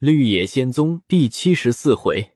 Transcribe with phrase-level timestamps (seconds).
[0.00, 2.32] 绿野仙踪第七十四回，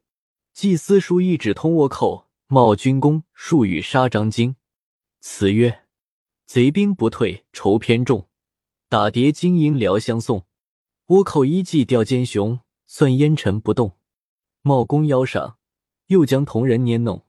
[0.52, 4.56] 祭司书一纸通倭寇，冒军功数语杀张京。
[5.20, 5.86] 词曰：
[6.44, 8.28] 贼兵不退，愁偏重，
[8.90, 10.44] 打叠金银辽相送。
[11.06, 13.96] 倭寇一骑吊奸雄，算烟尘不动。
[14.60, 15.56] 冒功腰上，
[16.08, 17.24] 又将同人捏弄。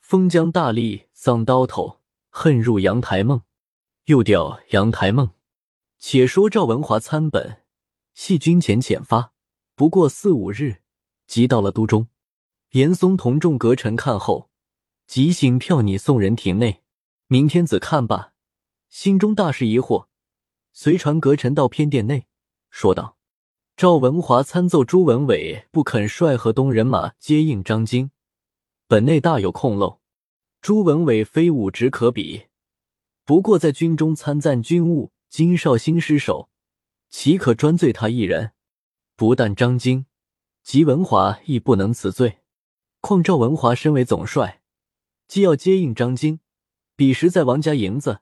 [0.00, 2.00] 封疆大吏丧刀头，
[2.30, 3.42] 恨入阳台梦。
[4.06, 5.30] 又调阳台梦。
[6.00, 7.62] 且说赵文华参本，
[8.12, 9.34] 系军前遣发。
[9.78, 10.78] 不过四五日，
[11.28, 12.08] 即到了都中。
[12.72, 14.50] 严嵩同众阁臣看后，
[15.06, 16.82] 即行票拟送人庭内。
[17.28, 18.32] 明天子看罢，
[18.88, 20.06] 心中大是疑惑，
[20.72, 22.26] 随传阁臣到偏殿内，
[22.70, 23.18] 说道
[23.78, 28.10] ：“赵文华参奏朱文伟不肯率河东人马接应张京，
[28.88, 30.00] 本内大有空漏。
[30.60, 32.46] 朱文伟非武职可比，
[33.24, 36.48] 不过在军中参赞军务，金绍兴失守，
[37.08, 38.54] 岂可专罪他一人？”
[39.18, 40.06] 不但张京，
[40.62, 42.38] 及文华亦不能辞罪。
[43.00, 44.62] 况赵文华身为总帅，
[45.26, 46.38] 既要接应张京，
[46.94, 48.20] 彼时在王家营子，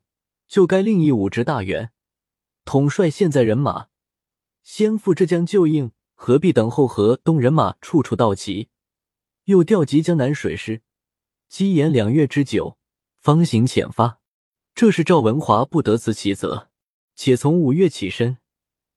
[0.49, 1.93] 就该另议武职大员，
[2.65, 3.89] 统帅现在人马，
[4.63, 8.71] 先赴浙江救应，何必等候河东人马处处到齐，
[9.45, 10.81] 又调集江南水师，
[11.51, 12.79] 积延两月之久，
[13.19, 14.21] 方行遣发？
[14.75, 16.71] 这是赵文华不得辞其责，
[17.15, 18.39] 且从五月起身，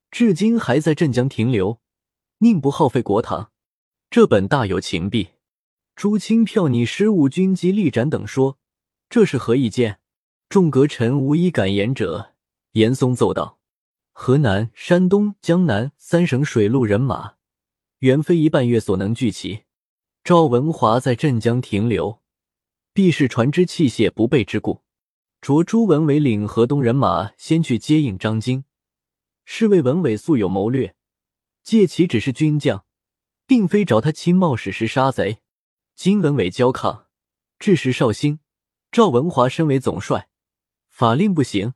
[0.09, 1.81] 至今还在镇江停留。
[2.41, 3.51] 宁不耗费国堂？
[4.09, 5.31] 这本大有情弊。
[5.93, 8.57] 朱清票拟失误军机力斩等说，
[9.09, 9.99] 这是何意见？
[10.47, 12.33] 众阁臣无一敢言者。
[12.71, 13.59] 严嵩奏道：
[14.13, 17.33] 河南、山东、江南三省水陆人马，
[17.97, 19.63] 原非一半月所能聚齐。
[20.23, 22.21] 赵文华在镇江停留，
[22.93, 24.83] 必是船只器械不备之故。
[25.41, 28.63] 着朱文伟领河东人马先去接应张京，
[29.43, 30.95] 是为文伟素有谋略。
[31.69, 32.83] 借其只是军将，
[33.45, 35.43] 并非找他亲冒矢石杀贼。
[35.93, 37.05] 金文伟交抗，
[37.59, 38.39] 致使绍兴。
[38.91, 40.29] 赵文华身为总帅，
[40.87, 41.75] 法令不行，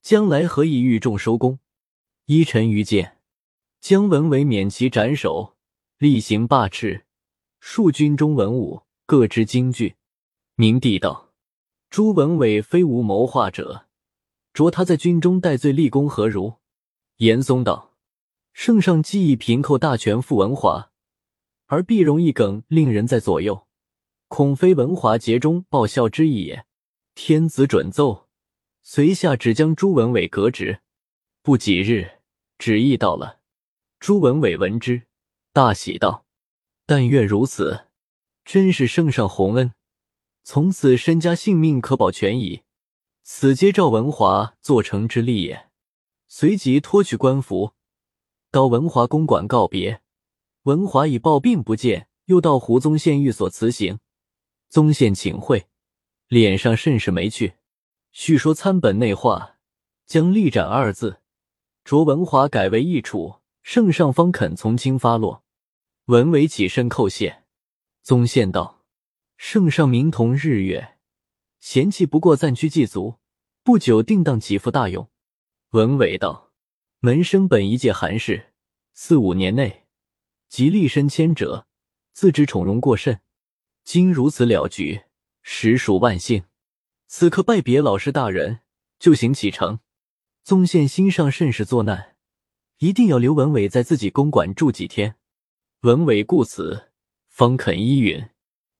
[0.00, 1.58] 将来何以御众收功？
[2.26, 3.18] 依臣愚见，
[3.80, 5.56] 姜文伟免其斩首，
[5.98, 7.04] 厉行罢斥，
[7.58, 9.96] 庶军中文武各知京剧。
[10.54, 11.32] 明帝道：
[11.90, 13.88] 朱文伟非无谋划者，
[14.52, 16.58] 着他在军中戴罪立功何如？
[17.16, 17.91] 严嵩道。
[18.52, 20.90] 圣上既以平寇大权复文华，
[21.66, 23.66] 而必容一梗令人在左右，
[24.28, 26.66] 恐非文华节中报效之意也。
[27.14, 28.28] 天子准奏，
[28.82, 30.80] 随下只将朱文伟革职。
[31.42, 32.20] 不几日，
[32.58, 33.40] 旨意到了。
[33.98, 35.02] 朱文伟闻之，
[35.52, 36.24] 大喜道
[36.86, 37.86] ：“但愿如此，
[38.44, 39.72] 真是圣上洪恩，
[40.42, 42.62] 从此身家性命可保全矣。
[43.22, 45.68] 此皆赵文华做成之力也。”
[46.28, 47.74] 随即脱去官服。
[48.52, 50.02] 到文华公馆告别，
[50.64, 53.98] 文华已抱病不见，又到胡宗宪寓所辞行。
[54.68, 55.68] 宗宪请会，
[56.28, 57.54] 脸上甚是没趣，
[58.10, 59.56] 叙说参本内话，
[60.04, 61.22] 将力斩二字
[61.82, 65.44] 着文华改为一处，圣上方肯从轻发落。
[66.04, 67.44] 文伟起身叩谢，
[68.02, 68.84] 宗宪道
[69.38, 70.98] ：“圣上明同日月，
[71.58, 73.14] 贤气不过暂居祭足，
[73.64, 75.08] 不久定当起复大用。”
[75.72, 76.51] 文伟道。
[77.04, 78.52] 门生本一介寒士，
[78.94, 79.88] 四五年内
[80.48, 81.66] 即立身谦者，
[82.12, 83.20] 自知宠荣过甚。
[83.82, 85.02] 今如此了局，
[85.42, 86.44] 实属万幸。
[87.08, 88.60] 此刻拜别老师大人，
[89.00, 89.80] 就行启程。
[90.44, 92.14] 宗宪心上甚是作难，
[92.78, 95.16] 一定要留文伟在自己公馆住几天。
[95.80, 96.92] 文伟故此，
[97.26, 98.28] 方肯依允。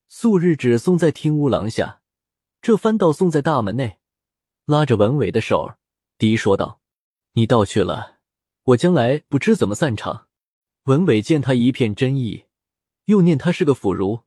[0.06, 2.02] 素日只送在厅屋廊下，
[2.60, 3.98] 这番倒送在大门内，
[4.66, 5.74] 拉着文伟的手，
[6.16, 6.81] 低说道。
[7.34, 8.18] 你倒去了，
[8.64, 10.28] 我将来不知怎么散场。
[10.84, 12.44] 文伟见他一片真意，
[13.06, 14.24] 又念他是个腐儒，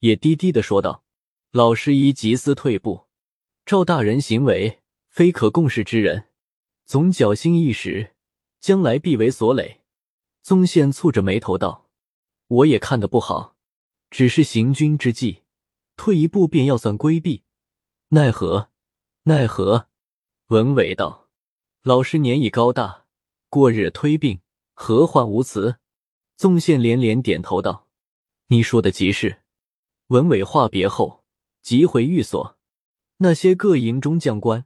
[0.00, 1.04] 也低低的说道
[1.50, 3.06] ：“老师宜急思退步，
[3.66, 6.28] 赵大人行为非可共事之人，
[6.84, 8.14] 总侥幸一时，
[8.60, 9.80] 将来必为所累。”
[10.42, 11.88] 宗宪蹙着眉头道
[12.46, 13.56] ：“我也看得不好，
[14.10, 15.42] 只是行军之计，
[15.96, 17.42] 退一步便要算规避，
[18.10, 18.70] 奈何？
[19.24, 19.88] 奈何？”
[20.48, 21.23] 文伟道。
[21.86, 23.04] 老师年已高大，
[23.50, 24.40] 过日推病，
[24.72, 25.76] 何患无辞？
[26.34, 27.88] 宗宪连连点头道
[28.48, 29.42] ：“你说的极是。”
[30.08, 31.22] 文伟话别后，
[31.60, 32.56] 即回寓所。
[33.18, 34.64] 那些各营中将官，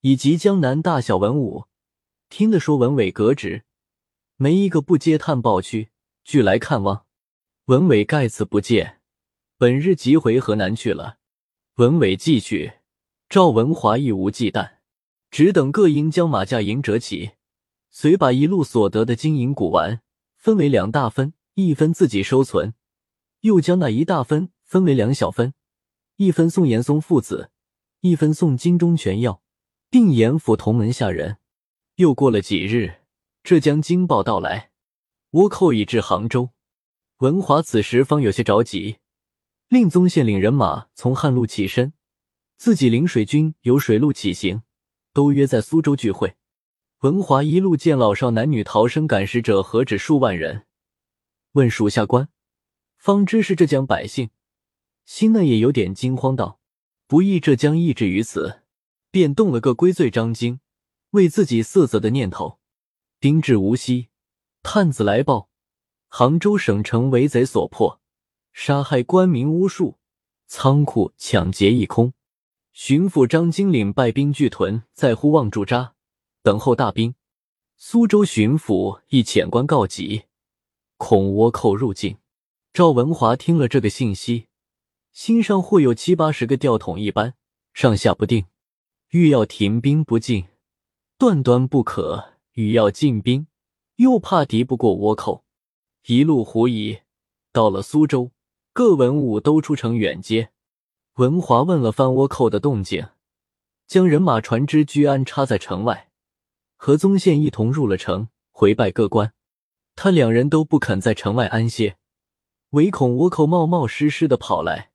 [0.00, 1.66] 以及江南大小文武，
[2.30, 3.64] 听得说文伟革职，
[4.36, 5.90] 没一个不接探报去，
[6.24, 7.04] 俱来看望。
[7.66, 9.02] 文伟盖此不见，
[9.58, 11.18] 本日即回河南去了。
[11.74, 12.78] 文伟既去，
[13.28, 14.76] 赵文华亦无忌惮。
[15.32, 17.30] 只等各营将马驾营折起，
[17.90, 20.02] 遂把一路所得的金银古玩
[20.36, 22.74] 分为两大分，一分自己收存，
[23.40, 25.54] 又将那一大分分为两小分，
[26.16, 27.50] 一分送严嵩父子，
[28.00, 29.42] 一分送金钟全要，
[29.88, 31.38] 并严府同门下人。
[31.94, 32.96] 又过了几日，
[33.42, 34.72] 浙江惊报到来，
[35.30, 36.50] 倭寇已至杭州。
[37.20, 38.98] 文华此时方有些着急，
[39.68, 41.94] 令宗宪领人马从汉路起身，
[42.58, 44.62] 自己领水军由水路起行，
[45.12, 46.36] 都约在苏州聚会。
[47.00, 50.66] 文华一路见老少男女逃生赶尸者何止数万人，
[51.52, 52.28] 问属下官，
[52.96, 54.30] 方知是浙江百姓，
[55.04, 56.60] 心内也有点惊慌，道
[57.08, 58.62] ：“不义浙江意志于此，
[59.10, 60.60] 便动了个归罪张京。”
[61.12, 62.58] 为自己色泽的念头，
[63.18, 64.08] 兵至无锡，
[64.62, 65.50] 探子来报，
[66.08, 68.00] 杭州省城为贼所破，
[68.54, 69.98] 杀害官民无数，
[70.46, 72.14] 仓库抢劫一空。
[72.72, 75.92] 巡抚张经领败兵聚屯在呼望驻扎，
[76.42, 77.14] 等候大兵。
[77.76, 80.22] 苏州巡抚亦遣官告急，
[80.96, 82.16] 恐倭寇入境。
[82.72, 84.46] 赵文华听了这个信息，
[85.12, 87.34] 心上或有七八十个吊桶一般，
[87.74, 88.46] 上下不定，
[89.10, 90.46] 欲要停兵不进。
[91.18, 93.46] 断断不可，欲要进兵，
[93.96, 95.44] 又怕敌不过倭寇，
[96.06, 97.00] 一路狐疑。
[97.52, 98.30] 到了苏州，
[98.72, 100.52] 各文武都出城远接。
[101.16, 103.06] 文华问了番倭寇的动静，
[103.86, 106.08] 将人马船只居安插在城外，
[106.76, 109.34] 和宗宪一同入了城，回拜各官。
[109.94, 111.98] 他两人都不肯在城外安歇，
[112.70, 114.90] 唯恐倭寇冒冒失失的跑来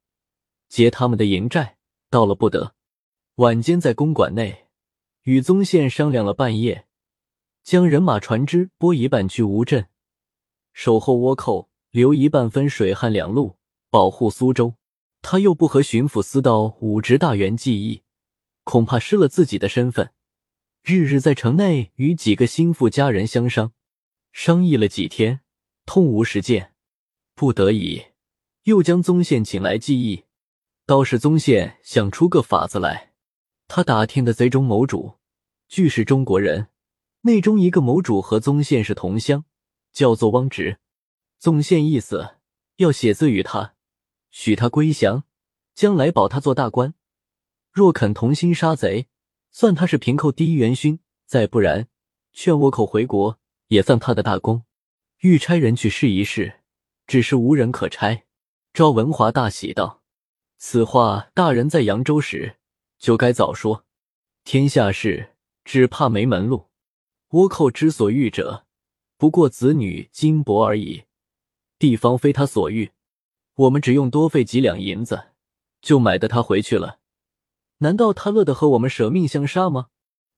[0.67, 1.77] 劫他们的营寨。
[2.09, 2.73] 到了不得，
[3.35, 4.65] 晚间在公馆内。
[5.21, 6.87] 与宗宪商量了半夜，
[7.61, 9.87] 将人马船只拨一半去吴镇，
[10.73, 13.57] 守候倭寇；留一半分水旱两路，
[13.91, 14.73] 保护苏州。
[15.29, 18.01] 他又不和巡抚司道武职大员计议，
[18.63, 20.13] 恐怕失了自己的身份。
[20.85, 23.73] 日日在城内与几个心腹家人相商，
[24.31, 25.41] 商议了几天，
[25.85, 26.71] 痛无实践，
[27.35, 28.05] 不得已
[28.63, 30.23] 又将宗宪请来计议。
[30.85, 33.11] 倒是宗宪想出个法子来。
[33.67, 35.15] 他打听的贼中某主，
[35.67, 36.69] 俱是中国人。
[37.23, 39.43] 内中一个某主和宗宪是同乡，
[39.91, 40.79] 叫做汪直。
[41.37, 42.37] 宗宪意思
[42.77, 43.73] 要写字与他，
[44.29, 45.23] 许他归降，
[45.73, 46.93] 将来保他做大官。
[47.71, 49.07] 若肯同心杀贼，
[49.51, 51.87] 算他是平寇第一元勋；再不然，
[52.33, 54.63] 劝倭寇回国，也算他的大功。
[55.19, 56.61] 欲差人去试一试，
[57.05, 58.23] 只是无人可差。
[58.73, 60.03] 赵文华大喜道
[60.57, 62.57] ：“此话大人在扬州时。”
[62.99, 63.85] 就该早说，
[64.43, 66.67] 天下事只怕没门路。
[67.29, 68.65] 倭寇之所欲者，
[69.17, 71.03] 不过子女金帛而已。
[71.77, 72.91] 地方非他所欲，
[73.57, 75.29] 我们只用多费几两银子，
[75.81, 76.99] 就买的他回去了。
[77.79, 79.87] 难道他乐得和我们舍命相杀吗？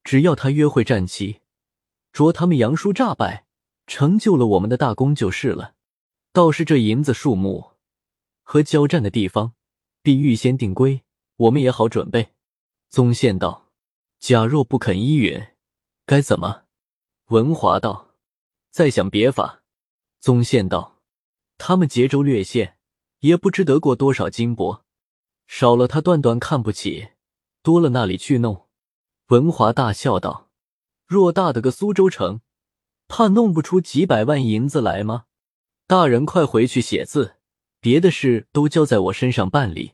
[0.05, 1.41] 只要他约会战旗，
[2.13, 3.45] 着他们杨叔诈败，
[3.85, 5.75] 成就了我们的大功就是了。
[6.31, 7.71] 倒是这银子数目
[8.41, 9.53] 和交战的地方，
[10.01, 11.03] 必预先定规，
[11.35, 12.29] 我们也好准备。
[12.87, 13.69] 宗宪道
[14.19, 15.47] ：“假若不肯依允，
[16.05, 16.63] 该怎么？”
[17.27, 18.15] 文华道
[18.71, 19.63] ：“再想别法。”
[20.21, 21.01] 宗宪道
[21.59, 22.78] ：“他们劫州略县，
[23.19, 24.83] 也不知得过多少金箔，
[25.47, 27.09] 少了他断断看不起，
[27.61, 28.67] 多了那里去弄？”
[29.27, 30.49] 文华大笑道
[31.07, 32.41] ：“偌大的个苏州城，
[33.07, 35.25] 怕弄不出几百万银子来吗？
[35.85, 37.35] 大人快回去写字，
[37.79, 39.93] 别的事都交在我身上办理。”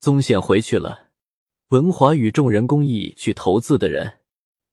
[0.00, 1.10] 宗宪回去了。
[1.68, 4.20] 文华与众人公议去投字的人，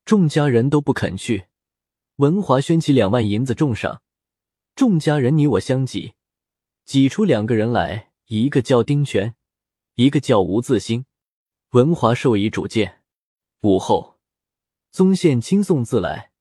[0.04, 1.48] 众家人都不肯去。
[2.16, 4.02] 文华宣起两万银子重赏，
[4.74, 6.14] 众家人你我相挤，
[6.88, 9.36] 挤出两个人来，一个叫丁全，
[9.96, 11.04] 一个叫吴自兴。
[11.72, 13.02] 文华授以主见。
[13.60, 14.20] 午后，
[14.90, 16.32] 宗宪亲送自来，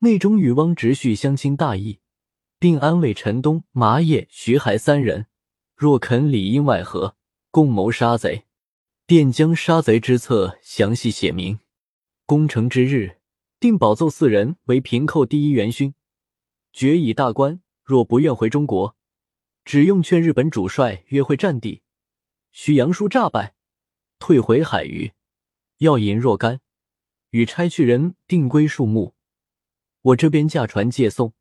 [0.00, 2.00] 内中与汪直叙相亲大义，
[2.58, 5.24] 并安慰陈东、麻叶、徐海三人，
[5.74, 7.16] 若肯里应外合，
[7.50, 8.44] 共谋杀贼。
[9.06, 11.60] 便将杀贼之策详细写明。
[12.26, 13.20] 攻城之日，
[13.58, 15.94] 定保奏四人为平寇第一元勋，
[16.74, 17.62] 决以大官。
[17.82, 18.97] 若不愿回中国，
[19.68, 21.82] 只用劝日本主帅约会战地，
[22.52, 23.52] 许杨叔诈败，
[24.18, 25.12] 退回海隅，
[25.76, 26.60] 要银若干，
[27.32, 29.14] 与差去人定规数目。
[30.00, 31.34] 我这边驾船借送，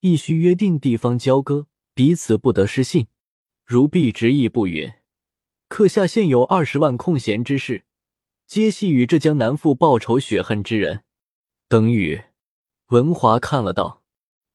[0.00, 3.06] 亦须约定地方交割，彼此不得失信。
[3.64, 4.92] 如必执意不允。
[5.68, 7.86] 刻下现有二十万空闲之事，
[8.46, 11.04] 皆系与浙江南父报仇雪恨之人。
[11.66, 12.24] 等语，
[12.88, 14.02] 文华看了道：“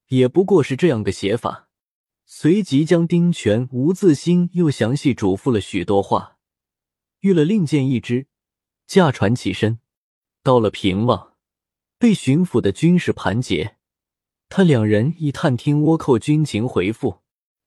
[0.10, 1.64] 也不过是这样个写法。”
[2.28, 6.38] 随即将丁权、吴自兴又详细嘱咐了许多话，
[7.20, 8.26] 遇了令箭一支，
[8.88, 9.80] 驾船起身，
[10.42, 11.36] 到了平望，
[12.00, 13.78] 被巡抚的军士盘结，
[14.50, 17.22] 他两人一探听倭寇军情，回复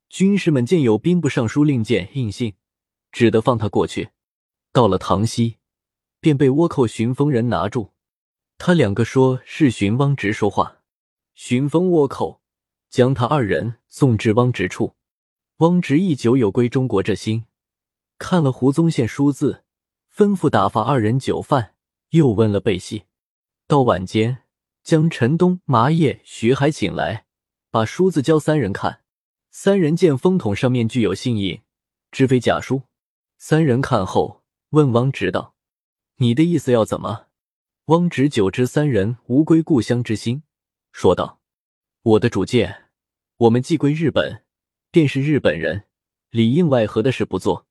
[0.09, 2.55] 军士们见有兵部尚书令箭印信，
[3.13, 4.09] 只得放他过去。
[4.73, 5.57] 到了唐西，
[6.19, 7.93] 便被倭寇巡风人拿住。
[8.57, 10.79] 他两个说是寻汪直说话，
[11.33, 12.38] 寻风倭寇
[12.89, 14.95] 将他二人送至汪直处。
[15.57, 17.45] 汪直亦久有归中国之心，
[18.17, 19.63] 看了胡宗宪书字，
[20.15, 21.75] 吩咐打发二人酒饭，
[22.09, 23.03] 又问了背细。
[23.67, 24.43] 到晚间，
[24.83, 27.25] 将陈东、麻叶、徐海请来，
[27.69, 29.01] 把书字交三人看。
[29.51, 31.61] 三人见封筒上面具有信印，
[32.11, 32.83] 知非假书。
[33.37, 35.55] 三人看后，问汪直道
[36.17, 37.27] ：“你的意思要怎么？”
[37.85, 40.43] 汪直久知三人无归故乡之心，
[40.91, 41.38] 说道
[42.01, 42.85] ：“我的主见，
[43.35, 44.43] 我们既归日本，
[44.89, 45.83] 便是日本人，
[46.29, 47.67] 里应外合的事不做，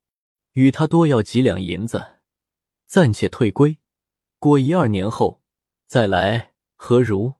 [0.53, 2.19] 与他多要几两银子，
[2.85, 3.79] 暂且退归。
[4.37, 5.41] 过一二年后
[5.87, 7.33] 再来，何如？”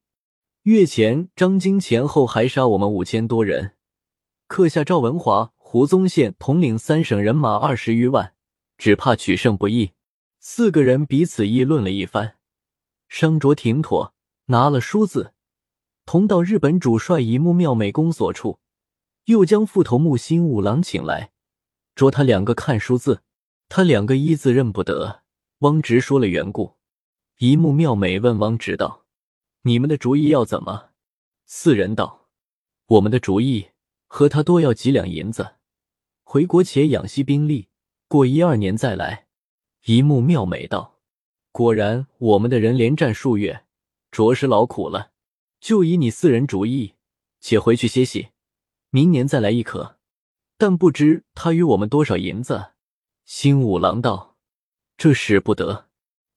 [0.63, 3.75] 月前张京前后还杀我们五千多人，
[4.48, 8.34] 刻下赵文华、胡宗宪统领三省人马二十余万，
[8.79, 9.93] 只怕取胜不易。
[10.39, 12.38] 四个人彼此议论了一番。
[13.08, 14.15] 商酌停妥，
[14.46, 15.34] 拿了梳子，
[16.12, 18.58] 同到日本主帅一木妙美公所处，
[19.25, 21.34] 又将副头目新五郎请来，
[21.94, 23.22] 捉他两个看书字，
[23.68, 25.22] 他两个一字认不得。
[25.60, 26.78] 汪直说了缘故，
[27.38, 29.06] 一木妙美问汪直道
[29.62, 30.89] ：“你们的主意要怎么？”
[31.46, 32.30] 四人道
[32.98, 33.68] ：“我们的主意
[34.08, 35.58] 和他多要几两银子，
[36.24, 37.68] 回国且养息兵力，
[38.08, 39.28] 过一二年再来。”
[39.86, 40.96] 一木妙美道。
[41.51, 43.66] 果然，我们的人连战数月，
[44.10, 45.12] 着实劳苦了。
[45.60, 46.96] 就以你四人主意，
[47.39, 48.30] 且回去歇息，
[48.89, 49.98] 明年再来亦可。
[50.58, 52.72] 但不知他与我们多少银子？
[53.25, 54.38] 新五郎道
[54.98, 55.88] ：“这使不得。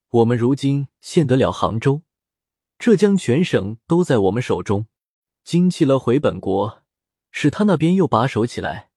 [0.08, 2.02] 我们如今现得了杭州、
[2.78, 4.86] 浙江全省都在我们手中。
[5.44, 6.82] 经弃了回本国，
[7.30, 8.90] 使他那边又把守起来，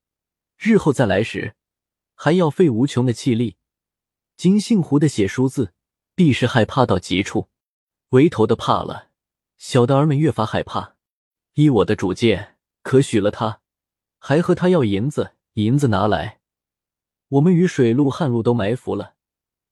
[0.56, 1.56] 日后再来时，
[2.14, 3.56] 还要费无穷的气力。
[4.36, 5.72] 金姓胡的写书字。”
[6.16, 7.50] 必是害怕到极处，
[8.08, 9.05] 为头的怕了，
[9.58, 10.96] 小的儿们越发害怕。
[11.54, 13.60] 依我的主见，可许了他，
[14.18, 15.32] 还和他要银子。
[15.54, 16.40] 银子拿来，
[17.28, 19.14] 我们与水路、旱路都埋伏了，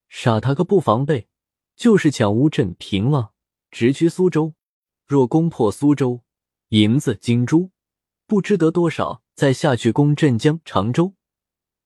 [0.08, 1.28] 傻他个不防备，
[1.76, 3.32] 就是抢乌镇、平望，
[3.70, 4.54] 直趋苏州。
[5.06, 6.22] 若攻破苏州，
[6.70, 7.70] 银子、金珠
[8.26, 11.12] 不知得多少，再下去攻镇江、常州，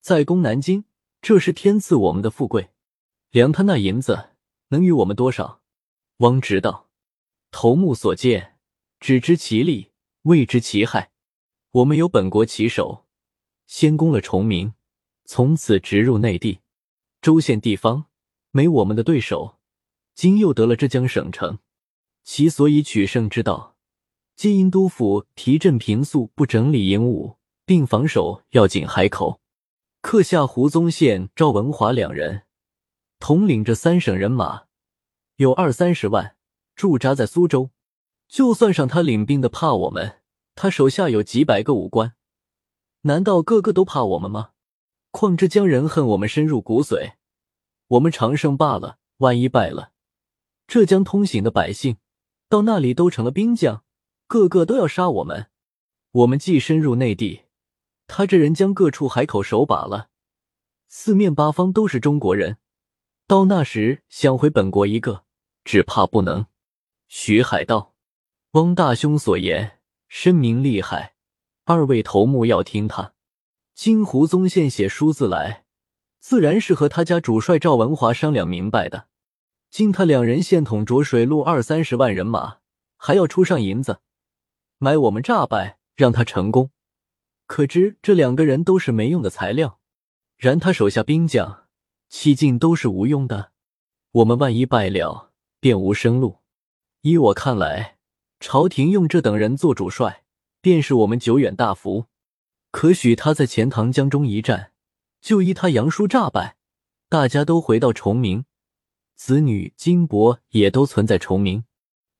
[0.00, 0.84] 再攻南京，
[1.20, 2.70] 这是天赐我们的富贵。
[3.30, 4.30] 量他那银子。
[4.70, 5.62] 能与我们多少？
[6.18, 6.87] 汪直道
[7.50, 8.58] ：“头目所见，
[9.00, 11.10] 只知其利，未知其害。
[11.70, 13.06] 我们有本国旗手，
[13.66, 14.74] 先攻了崇明，
[15.24, 16.60] 从此直入内地，
[17.20, 18.06] 州县地方
[18.50, 19.58] 没我们的对手。
[20.14, 21.58] 今又得了浙江省城，
[22.24, 23.76] 其所以取胜之道，
[24.34, 29.40] 皆因督府提镇平素，不整理营务，并防守要紧海口。
[30.00, 32.42] 刻下胡宗宪、赵文华两人。”
[33.20, 34.66] 统领着三省人马，
[35.36, 36.36] 有二三十万
[36.78, 37.72] 驻扎在苏州。
[38.28, 40.20] 就算上他领兵的怕我们，
[40.54, 42.14] 他手下有几百个武官，
[43.00, 44.50] 难道个个都怕我们吗？
[45.10, 47.14] 况之江人恨我们深入骨髓，
[47.88, 49.90] 我们长胜罢了，万一败了，
[50.68, 51.96] 浙江通行的百姓
[52.48, 53.82] 到那里都成了兵将，
[54.28, 55.48] 个个都要杀我们。
[56.12, 57.46] 我们既深入内地，
[58.06, 60.10] 他这人将各处海口守把了，
[60.86, 62.58] 四面八方都是中国人。
[63.26, 65.24] 到那时想回本国一个，
[65.64, 66.46] 只怕不能。
[67.10, 67.94] 徐海道，
[68.50, 71.14] 汪大兄所言深明厉害，
[71.64, 73.14] 二位头目要听他。
[73.74, 75.64] 金胡宗宪写书字来，
[76.18, 79.08] 自然是和他家主帅赵文华商量明白的。
[79.70, 82.58] 今他两人现统着水陆二三十万人马，
[82.98, 84.00] 还要出上银子，
[84.76, 86.70] 买我们诈败，让他成功。
[87.46, 89.80] 可知这两个人都是没用的材料。
[90.36, 91.64] 然他手下兵将。
[92.10, 93.52] 迄今都是无用的，
[94.12, 96.40] 我们万一败了，便无生路。
[97.02, 97.96] 依我看来，
[98.40, 100.24] 朝廷用这等人做主帅，
[100.60, 102.06] 便是我们久远大福。
[102.72, 104.72] 可许他在钱塘江中一战，
[105.20, 106.56] 就依他杨叔诈败，
[107.08, 108.44] 大家都回到崇明，
[109.14, 111.64] 子女金帛也都存在崇明。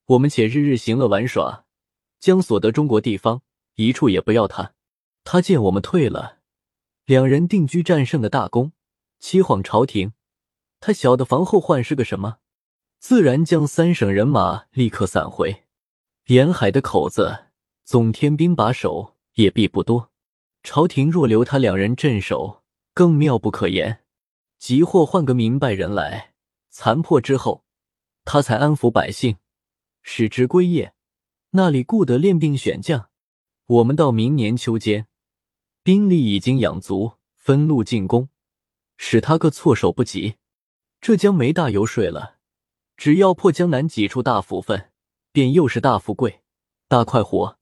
[0.06, 1.64] 我们且日日行乐玩耍，
[2.20, 3.42] 将所得中国地方
[3.74, 4.74] 一处也不要他。
[5.24, 6.38] 他见我们退了，
[7.04, 8.72] 两人定居战胜的大功。
[9.18, 10.12] 欺晃朝廷，
[10.78, 12.38] 他晓得防后患是个什么，
[12.98, 15.64] 自然将三省人马立刻散回。
[16.26, 17.46] 沿海的口子，
[17.84, 20.10] 总天兵把守也必不多。
[20.62, 24.00] 朝廷若留他两人镇守，更妙不可言。
[24.58, 26.34] 即或换个明白人来，
[26.68, 27.64] 残破之后，
[28.24, 29.36] 他才安抚百姓，
[30.02, 30.92] 使之归业，
[31.50, 33.08] 那里顾得练兵选将。
[33.66, 35.06] 我们到明年秋间，
[35.84, 38.28] 兵力已经养足，分路进攻，
[38.96, 40.34] 使他个措手不及。
[41.00, 42.37] 这将没大油水了。
[42.98, 44.90] 只要破江南几处大府分，
[45.30, 46.42] 便又是大富贵、
[46.88, 47.56] 大快活。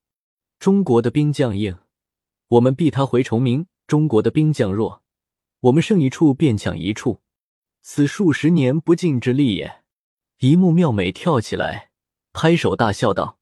[0.59, 1.77] 中国的兵将硬，
[2.49, 5.03] 我们逼他回崇明；中国的兵将弱，
[5.61, 7.21] 我们胜一处便抢一处。
[7.83, 9.83] 此数十年不尽之力也。
[10.39, 11.91] 一木妙美跳起来，
[12.33, 13.39] 拍手大笑道：“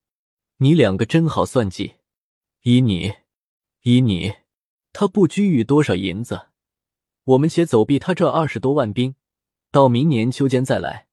[0.59, 1.95] 你两个真好算计！
[2.63, 3.15] 依你，
[3.83, 4.35] 依你，
[4.93, 6.49] 他不拘于多少银子，
[7.23, 9.15] 我们且走避他这二十多万兵，
[9.71, 11.07] 到明年秋间再来。”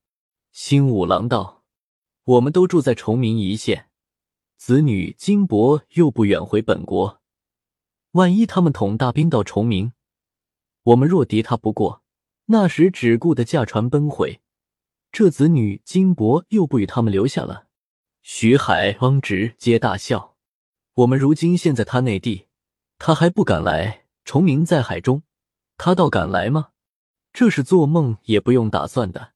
[0.51, 1.63] 新五郎道
[2.25, 3.89] ：“我们都住在崇明一线，
[4.58, 7.22] 子女金帛又不远回本国，
[8.12, 9.93] 万一他们统大兵到崇明，
[10.84, 12.03] 我们若敌他不过，
[12.48, 14.41] 那时只顾得驾船奔回。”
[15.13, 17.67] 这子女金帛又不与他们留下了。
[18.22, 20.36] 徐海、汪直皆大笑。
[20.96, 22.48] 我们如今现在他内地，
[22.98, 24.05] 他还不敢来。
[24.24, 25.24] 崇明在海中，
[25.77, 26.70] 他倒敢来吗？
[27.34, 29.31] 这是做梦也不用打算的。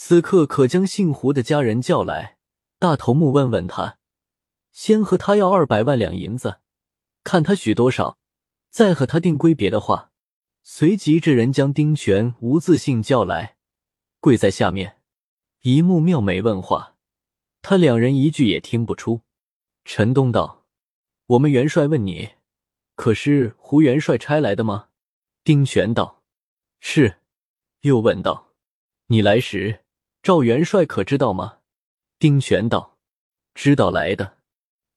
[0.00, 2.38] 此刻可将姓胡的家人叫来，
[2.78, 3.98] 大头目问问他，
[4.70, 6.60] 先和他要二百万两银子，
[7.24, 8.16] 看他许多少，
[8.70, 10.12] 再和他定归别的话。
[10.62, 13.56] 随即这人将丁权、吴自信叫来，
[14.20, 15.00] 跪在下面。
[15.62, 16.94] 一木妙美问话，
[17.60, 19.22] 他两人一句也听不出。
[19.84, 20.64] 陈东道
[21.26, 22.34] ：“我们元帅问你，
[22.94, 24.90] 可是胡元帅差来的吗？”
[25.42, 26.22] 丁权道
[26.78, 27.16] ：“是。”
[27.82, 28.52] 又问道
[29.10, 29.84] ：“你来时，
[30.28, 31.60] 赵元帅可知道吗？”
[32.20, 32.98] 丁权道
[33.56, 34.36] ：“知道来的。”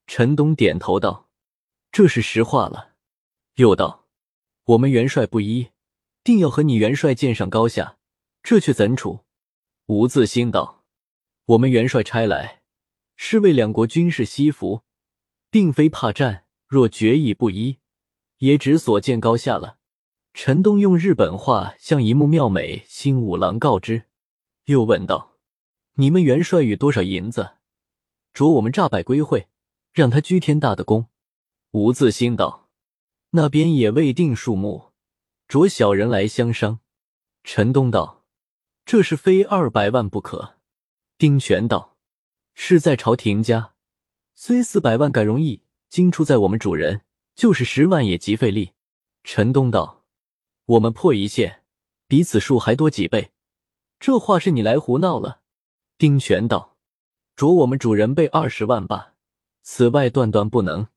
[0.06, 1.30] 陈东点头道
[1.90, 2.96] ：“这是实话了。”
[3.56, 4.04] 又道
[4.64, 5.70] ：“我们元帅不依，
[6.22, 7.96] 定要和你元帅见上高下，
[8.42, 9.20] 这却怎处？”
[9.88, 10.84] 吴自兴道
[11.46, 12.60] ：“我们元帅差来，
[13.16, 14.82] 是为两国军事西服，
[15.48, 16.44] 并非怕战。
[16.66, 17.78] 若决意不依，
[18.40, 19.78] 也只所见高下了。”
[20.34, 24.04] 陈东用日本话向一木妙美、新五郎告知，
[24.64, 25.36] 又问道
[25.94, 27.56] ：“你们元帅与多少银子，
[28.32, 29.48] 着我们诈败归会，
[29.92, 31.08] 让他居天大的功？”
[31.72, 32.68] 吴自兴道
[33.30, 34.92] ：“那边也未定数目，
[35.48, 36.80] 着小人来相商。”
[37.44, 38.20] 陈东道。
[38.84, 40.56] 这是非二百万不可。
[41.16, 41.96] 丁权道
[42.52, 43.74] ：“是在朝廷家，
[44.34, 47.02] 虽四百万改容易，今出在我们主人，
[47.36, 48.72] 就是十万也极费力。”
[49.22, 50.04] 陈东道
[50.66, 51.62] ：“我们破一线，
[52.08, 53.30] 比此数还多几倍。
[54.02, 55.42] 这话是你来胡闹了。”
[55.96, 56.76] 丁权道
[57.36, 59.14] ：“着我们主人备二十万吧，
[59.62, 60.88] 此外断断不能。”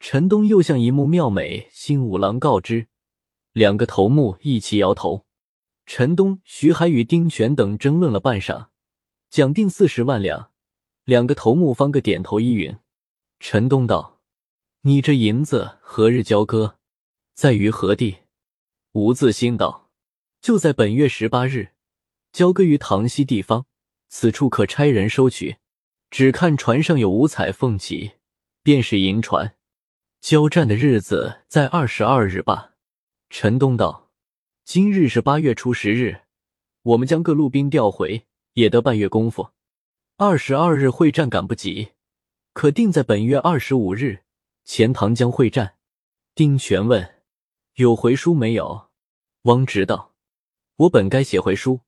[0.00, 2.86] 陈东又向一木妙美、新五郎告知，
[3.52, 5.26] 两个头目一起摇头。
[5.84, 8.68] 陈东、徐海与丁权等争论了半晌，
[9.28, 10.50] 讲定四十万两。
[11.04, 12.78] 两个头目方个点头一允。
[13.40, 14.20] 陈东道
[14.82, 16.76] ：“你这银子何日交割？
[17.34, 18.20] 在于何地？”
[18.92, 19.90] 吴自兴道
[20.40, 21.72] ：“就在本月十八日，
[22.32, 23.66] 交割于塘溪地方，
[24.08, 25.56] 此处可差人收取。
[26.10, 28.12] 只看船上有五彩凤旗，
[28.62, 29.56] 便是银船。
[30.20, 32.72] 交战的日子在二十二日吧。”
[33.30, 34.06] 陈东道。
[34.64, 36.24] 今日是八月初十日，
[36.82, 39.48] 我们将各路兵调回，也得半月功夫。
[40.18, 41.92] 二十二日会战赶不及，
[42.52, 44.24] 可定在本月二十五日
[44.66, 45.76] 钱塘江会战。
[46.34, 47.22] 丁权问
[47.76, 48.90] ：“有回书没有？”
[49.44, 50.14] 汪直道
[50.76, 51.80] ：“我本该写回书，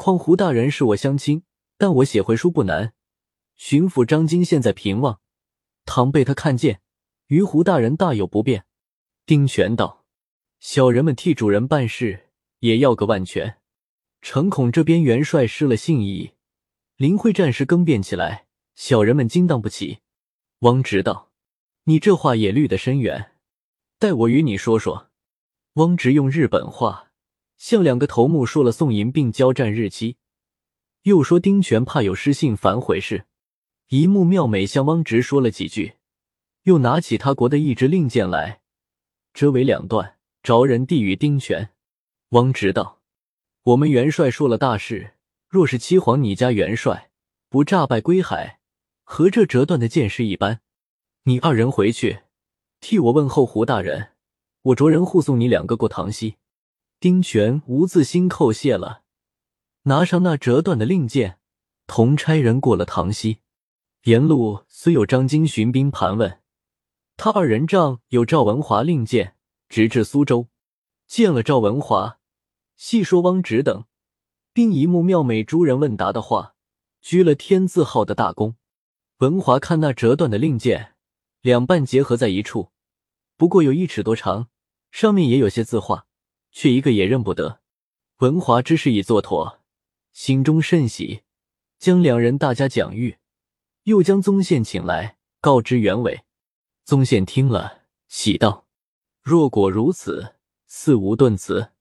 [0.00, 1.42] 况胡大人是我乡亲，
[1.76, 2.94] 但我写回书不难。
[3.56, 5.20] 巡抚张京现在平望，
[5.84, 6.80] 倘被他看见，
[7.26, 8.64] 于胡大人大有不便。”
[9.26, 10.06] 丁权道。
[10.58, 13.58] 小人们替主人办事，也要个万全。
[14.22, 16.32] 诚恐这边元帅失了信义，
[16.96, 19.98] 临会战时更变起来，小人们惊当不起。
[20.60, 21.30] 汪直道
[21.84, 23.32] ：“你这话也虑得深远，
[23.98, 25.10] 待我与你说说。”
[25.76, 27.09] 汪直用日本话
[27.60, 30.16] 向两个头目说了送银并交战日期，
[31.02, 33.26] 又说丁权怕有失信反悔事。
[33.88, 35.96] 一木妙美向汪直说了几句，
[36.62, 38.62] 又拿起他国的一支令箭来，
[39.34, 40.16] 折为两段。
[40.42, 41.68] 着人递与丁权，
[42.30, 43.02] 汪直道
[43.64, 45.12] ：“我们元帅说了大事，
[45.46, 47.10] 若是七皇你家元帅
[47.50, 48.58] 不诈败归海，
[49.04, 50.62] 和这折断的剑士一般。
[51.24, 52.20] 你二人回去，
[52.80, 54.12] 替我问候胡大人，
[54.62, 56.36] 我着人护送你两个过唐溪。”
[57.00, 59.04] 丁权、无字，心叩谢了，
[59.84, 61.38] 拿上那折断的令箭，
[61.86, 63.38] 同差人过了塘溪。
[64.02, 66.40] 沿路虽有张京巡兵盘问，
[67.16, 69.36] 他二人仗有赵文华令箭。
[69.70, 70.48] 直至苏州，
[71.06, 72.18] 见了赵文华，
[72.76, 73.84] 细说汪直等，
[74.52, 76.54] 并一幕妙美诸人问答的话，
[77.00, 78.56] 居了天字号的大功。
[79.18, 80.96] 文华看那折断的令箭，
[81.40, 82.72] 两半结合在一处，
[83.38, 84.48] 不过有一尺多长，
[84.90, 86.08] 上面也有些字画，
[86.50, 87.60] 却一个也认不得。
[88.18, 89.60] 文华之事已做妥，
[90.12, 91.22] 心中甚喜，
[91.78, 93.16] 将两人大家讲谕，
[93.84, 96.24] 又将宗宪请来，告知原委。
[96.84, 98.66] 宗宪听了，喜道
[99.22, 100.34] ：“若果如此，
[100.66, 101.72] 似无顿辞。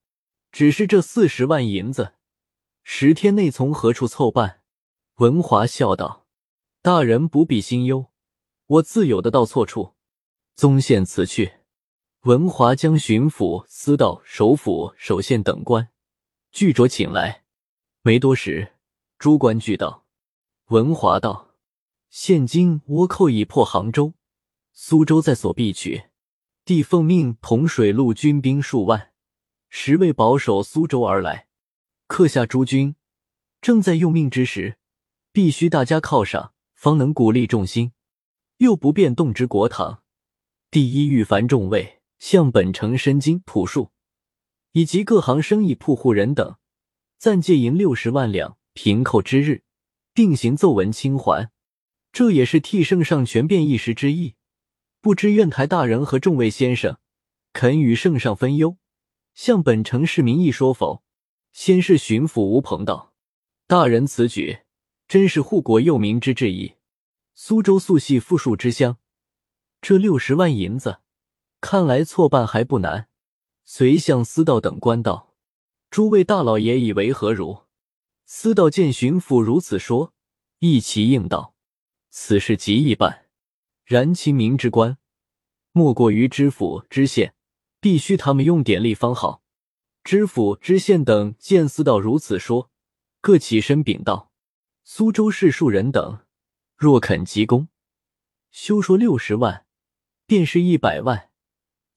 [0.51, 2.13] 只是这四十万银子，
[2.83, 4.61] 十天内从何处凑办？”
[5.17, 6.25] 文华笑道
[6.81, 8.11] ：“大人不必心忧，
[8.65, 9.95] 我自有的到错处。”
[10.55, 11.58] 宗宪辞去，
[12.23, 15.87] 文华将巡抚、司道、首府、守县等官
[16.51, 17.45] 俱着请来。
[18.01, 18.73] 没多时，
[19.17, 20.05] 诸官俱到。
[20.65, 21.55] 文华道
[22.11, 24.15] ：“现今倭寇已破杭州。”
[24.73, 26.09] 苏州在所必取，
[26.65, 29.13] 帝奉命同水陆军兵数万，
[29.69, 31.47] 实为保守苏州而来。
[32.07, 32.97] 刻下诸军
[33.61, 34.77] 正在用命之时，
[35.31, 37.93] 必须大家犒赏，方能鼓励众心。
[38.57, 40.03] 又不便动之国堂，
[40.69, 43.91] 第一御凡众位，向本城申金朴树，
[44.73, 46.57] 以及各行生意铺户人等，
[47.17, 49.63] 暂借银六十万两，平扣之日，
[50.13, 51.49] 定行奏文清还。
[52.11, 54.35] 这也是替圣上权变一时之意。
[54.99, 56.97] 不知院台大人和众位先生
[57.53, 58.77] 肯与圣上分忧，
[59.33, 61.03] 向本城市民一说否？
[61.53, 63.13] 先是巡抚吴鹏道
[63.65, 64.59] ：“大人此举
[65.07, 66.73] 真是护国佑民之至意。
[67.33, 68.97] 苏州素系富庶之乡，
[69.81, 70.99] 这六十万银子，
[71.61, 73.07] 看来错办还不难。”
[73.65, 75.35] 随向司道等官道
[75.91, 77.63] ：“诸位大老爷以为何如？”
[78.25, 80.13] 司道见巡抚如此说，
[80.59, 81.53] 一齐应道
[82.09, 83.25] ：“此事极易办。”
[83.85, 84.97] 然其民之官，
[85.71, 87.33] 莫过于知府、知县，
[87.79, 89.41] 必须他们用点力方好。
[90.03, 92.69] 知府、知县等见司道如此说，
[93.19, 94.31] 各起身禀道
[94.83, 96.19] ：“苏州市庶人等
[96.75, 97.67] 若肯急功，
[98.51, 99.65] 休说六十万，
[100.25, 101.28] 便是一百万，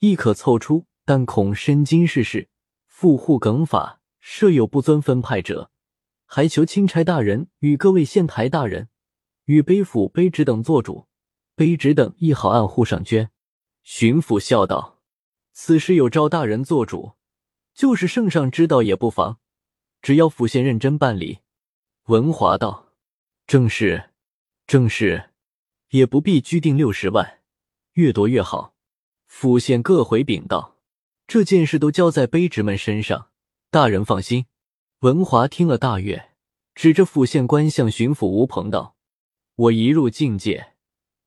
[0.02, 0.86] 亦可凑出。
[1.04, 2.48] 但恐身经世事，
[2.86, 5.70] 富户耿法，设有不遵分派者，
[6.26, 8.88] 还求钦差大人与各位县台大人
[9.46, 11.08] 与卑府、卑职等做主。”
[11.56, 13.30] 卑职等亦好按户上捐。
[13.82, 15.02] 巡抚笑道
[15.52, 17.14] ：“此事有赵大人做主，
[17.74, 19.38] 就是圣上知道也不妨。
[20.00, 21.40] 只要府县认真办理。”
[22.06, 22.92] 文华道
[23.46, 24.10] ：“正是，
[24.66, 25.30] 正是，
[25.90, 27.40] 也不必拘定六十万，
[27.94, 28.74] 越多越好。”
[29.34, 30.76] 府县各回禀道
[31.26, 33.30] ：“这件事都交在卑职们身上，
[33.70, 34.46] 大人放心。”
[35.00, 36.30] 文华听了大悦，
[36.76, 38.94] 指着府县官向巡抚吴鹏道
[39.56, 40.74] ：“我一入境界。”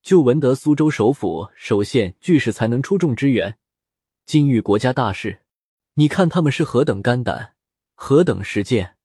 [0.01, 3.57] 就闻得苏州首府、首县巨士才能出众支援，
[4.25, 5.41] 今遇国家大事，
[5.95, 7.55] 你看他们是何等肝胆，
[7.95, 8.95] 何等实践。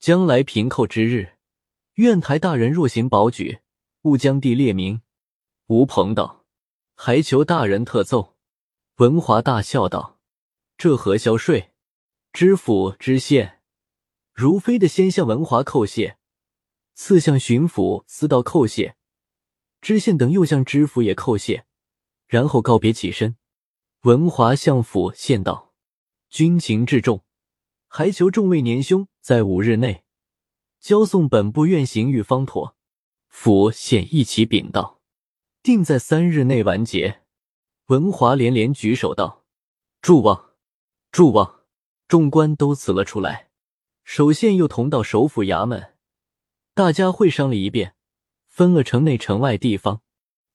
[0.00, 1.34] 将来平寇之日，
[1.94, 3.60] 院台大人若行保举，
[4.02, 5.02] 勿将地列名。
[5.68, 6.44] 吴鹏道
[6.96, 8.34] ：“还求大人特奏。”
[8.98, 10.18] 文华大笑道
[10.76, 11.70] ：“这何消税？
[12.32, 13.60] 知府、知县，
[14.34, 16.16] 如非的先向文华叩谢，
[16.94, 18.96] 次向巡抚、司道叩谢。”
[19.80, 21.64] 知县等又向知府也叩谢，
[22.26, 23.36] 然后告别起身。
[24.00, 25.72] 文华向府县道
[26.28, 27.22] ：“军情至重，
[27.86, 30.02] 还求众位年兄在五日内
[30.80, 32.76] 交送本部院刑狱方妥。”
[33.30, 35.00] 府县一起禀道
[35.62, 37.22] ：“定在三日内完结。”
[37.88, 39.46] 文华连连举手道
[40.02, 40.50] ：“祝望，
[41.10, 41.60] 祝望！”
[42.06, 43.48] 众官都辞了出来。
[44.04, 45.94] 首县又同到首府衙门，
[46.74, 47.94] 大家会商了一遍。
[48.46, 50.02] 分了城内城外地方，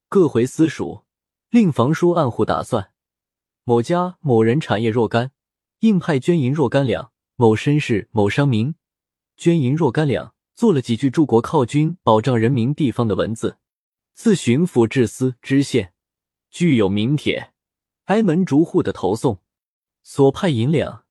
[0.09, 1.05] 各回私属，
[1.49, 2.91] 另房书暗户打算。
[3.63, 5.31] 某家某人产业若干，
[5.79, 8.75] 应派捐银若干两；某绅士某商民
[9.35, 13.57] 捐银若干两，做了几句助国靠军、保障人民地方的文字。
[14.13, 15.92] 自巡抚至司知县，
[16.53, 17.51] 具有名帖，
[18.03, 19.41] 挨门逐户的投送。
[20.03, 21.03] 所派银两，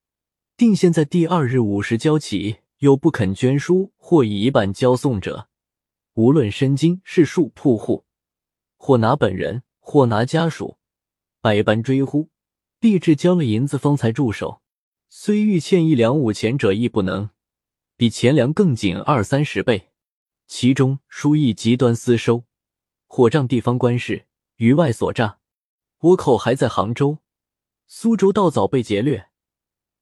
[0.56, 2.58] 定现在第二日午时交齐。
[2.78, 5.48] 有不肯捐书或以一半交送者。
[6.14, 8.04] 无论身金是数铺户，
[8.76, 10.78] 或拿本人，或拿家属，
[11.40, 12.28] 百般追呼，
[12.80, 14.62] 必至交了银子方才住手。
[15.08, 17.30] 虽欲欠一两五钱者，亦不能，
[17.96, 19.90] 比钱粮更紧二三十倍。
[20.46, 22.44] 其中书役极端私收，
[23.06, 24.26] 或仗地方官事
[24.62, 25.40] 于外所诈。
[26.02, 27.18] 倭寇还在杭州、
[27.88, 29.28] 苏州，道早被劫掠，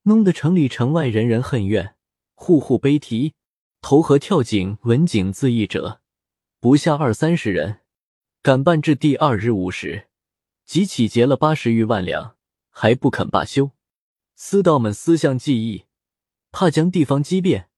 [0.02, 1.96] 弄得城里城外人人恨怨，
[2.34, 3.32] 户户悲啼，
[3.80, 6.02] 投河跳井，文井自缢者。
[6.60, 7.80] 不下二三十人，
[8.42, 10.08] 赶办至第二日午时，
[10.66, 12.36] 即起劫了八十余万两，
[12.68, 13.70] 还不肯罢休。
[14.34, 15.86] 司道们思向计议，
[16.50, 17.70] 怕将地方激变，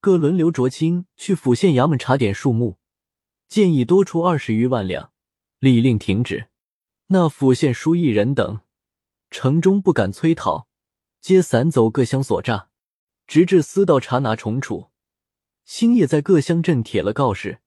[0.00, 2.78] 各轮流着清去府县衙门查点数目，
[3.46, 5.12] 建议多出二十余万两，
[5.64, 6.48] 立令停止。
[7.06, 8.60] 那府县书役人等，
[9.30, 10.68] 城中不敢催讨，
[11.22, 12.68] 皆散走各乡所诈，
[13.26, 14.90] 直至司道查拿重处。
[15.64, 17.60] 星夜在各乡镇贴了告示，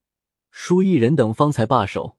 [0.52, 2.16] 书役人等方才罢手。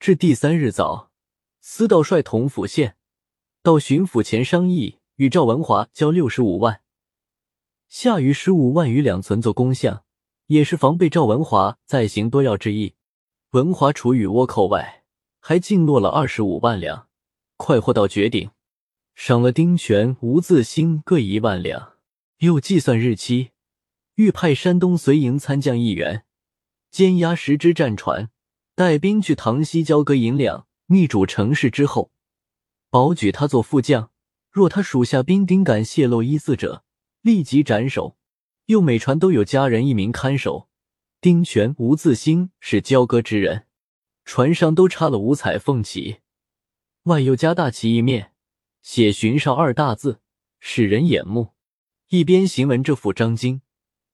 [0.00, 1.12] 至第三日早，
[1.60, 2.96] 司道率同府县
[3.62, 6.82] 到巡抚前商议，与赵文华交六十五万，
[7.86, 10.02] 下余十五万余两存作公项，
[10.46, 12.96] 也是防备赵文华再行多要之意。
[13.50, 15.01] 文华除与倭寇外，
[15.44, 17.08] 还尽落了二十五万两，
[17.56, 18.52] 快活到绝顶，
[19.16, 21.94] 赏了丁权、吴自兴各一万两，
[22.38, 23.50] 又计算日期。
[24.14, 26.24] 欲派山东随营参将一员，
[26.92, 28.30] 监押十只战船，
[28.76, 32.12] 带兵去唐西交割银两，密主成事之后，
[32.88, 34.10] 保举他做副将。
[34.48, 36.84] 若他属下兵丁敢泄露一字者，
[37.20, 38.16] 立即斩首。
[38.66, 40.68] 又每船都有家人一名看守。
[41.20, 43.66] 丁权、吴自兴是交割之人，
[44.24, 46.18] 船上都插了五彩凤旗，
[47.04, 48.32] 外又加大旗一面，
[48.82, 50.20] 写“巡哨”二大字，
[50.60, 51.54] 使人眼目。
[52.08, 53.62] 一边行文这副张经。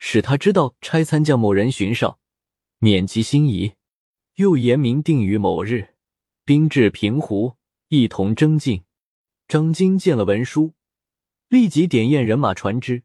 [0.01, 2.21] 使他知道差参将某人巡哨，
[2.79, 3.73] 免其心疑。
[4.37, 5.97] 又言明定于某日，
[6.45, 7.57] 兵至平湖，
[7.89, 8.85] 一同征进。
[9.49, 10.75] 张京见了文书，
[11.49, 13.03] 立即点验人马船只，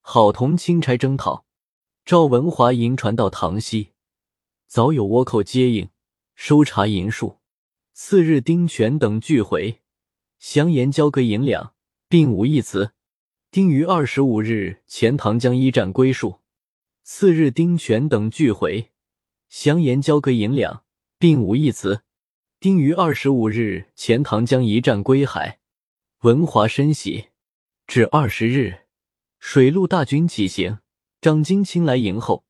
[0.00, 1.46] 好同钦差征讨。
[2.04, 3.92] 赵文华迎船到塘西，
[4.66, 5.88] 早有倭寇接应，
[6.34, 7.38] 收查银数。
[7.92, 9.80] 次日，丁权等俱回，
[10.38, 11.74] 详言交割银两，
[12.08, 12.92] 并无一词。
[13.50, 16.40] 丁于二十五日钱塘江一战归数，
[17.02, 18.90] 次日丁权等俱回，
[19.50, 20.84] 详言交割银两，
[21.18, 22.02] 并无一词。
[22.58, 25.60] 丁于二十五日钱塘江一战归海，
[26.20, 27.26] 文华深喜。
[27.86, 28.86] 至二十日，
[29.38, 30.78] 水陆大军起行，
[31.20, 32.46] 张经亲来迎候。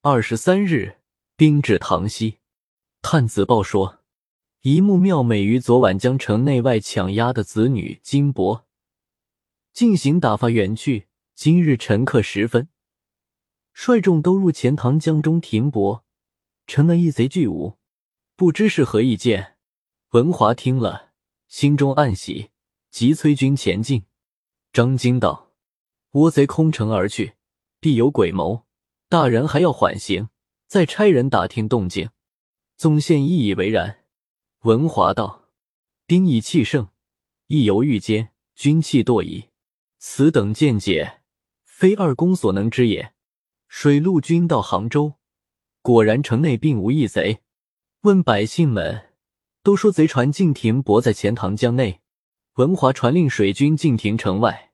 [0.00, 0.96] 二十三日，
[1.36, 2.38] 兵至塘西，
[3.00, 4.00] 探子报说，
[4.62, 8.64] 一幕妙美于昨晚将城内外抢押的子女金帛。
[9.72, 11.06] 进行打发远去。
[11.34, 12.68] 今日晨刻时分，
[13.72, 16.04] 率众都入钱塘江中停泊，
[16.66, 17.78] 成了一贼巨舞，
[18.34, 19.54] 不知是何意见。
[20.10, 21.10] 文华听了，
[21.46, 22.50] 心中暗喜，
[22.90, 24.06] 急催军前进。
[24.72, 25.52] 张京道
[26.10, 27.34] ：“倭贼空城而去，
[27.78, 28.66] 必有鬼谋。
[29.08, 30.30] 大人还要缓行，
[30.66, 32.10] 再差人打听动静。”
[32.78, 34.04] 宗宪亦以为然。
[34.60, 35.48] 文华道
[36.06, 36.90] ：“兵以气盛，
[37.48, 39.48] 亦犹豫间，军气堕矣。”
[39.98, 41.22] 此等见解，
[41.64, 43.14] 非二公所能知也。
[43.66, 45.14] 水陆军到杭州，
[45.82, 47.40] 果然城内并无一贼。
[48.02, 49.10] 问百姓们，
[49.64, 52.00] 都说贼船静停泊在钱塘江内。
[52.54, 54.70] 文华传令水军静停城外，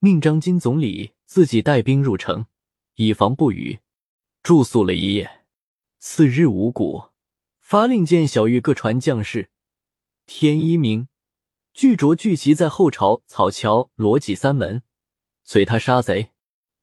[0.00, 2.46] 命张金总理自己带兵入城，
[2.96, 3.78] 以防不雨。
[4.42, 5.44] 住宿了一夜。
[6.00, 7.04] 次日五谷，
[7.64, 9.48] 发令见小玉各船将士。
[10.26, 11.08] 天一明。
[11.72, 14.82] 巨卓聚集在后朝草桥罗脊三门，
[15.44, 16.32] 随他杀贼。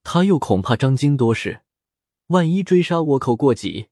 [0.01, 1.61] 他又恐怕张京多事，
[2.27, 3.89] 万一追杀倭寇过急，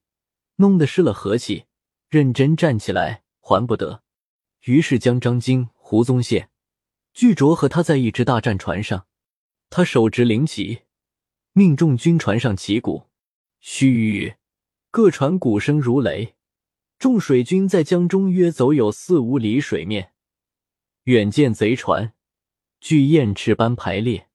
[0.56, 1.66] 弄得失了和气，
[2.08, 4.02] 认真站起来还不得。
[4.64, 6.50] 于是将张京、胡宗宪、
[7.14, 9.06] 聚着和他在一只大战船上，
[9.70, 10.80] 他手执灵旗，
[11.52, 13.04] 命众军船上旗鼓。
[13.60, 14.34] 须臾，
[14.90, 16.34] 各船鼓声如雷，
[17.00, 20.12] 众水军在江中约走有四五里水面。
[21.04, 22.12] 远见贼船，
[22.78, 24.28] 巨雁翅般排列。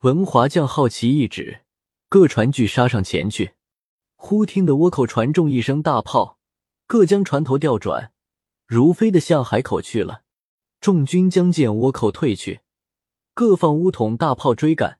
[0.00, 1.62] 文华将好奇一指，
[2.10, 3.54] 各船俱杀上前去。
[4.14, 6.38] 忽听得倭寇船中一声大炮，
[6.86, 8.12] 各将船头调转，
[8.66, 10.22] 如飞的向海口去了。
[10.82, 12.60] 众军将见倭寇退去，
[13.32, 14.98] 各放乌筒大炮追赶，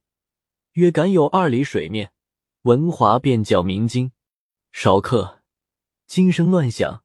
[0.73, 2.13] 约赶有二里水面。
[2.63, 4.13] 文华便叫鸣金，
[4.73, 5.43] 少客，
[6.07, 7.02] 金声乱响，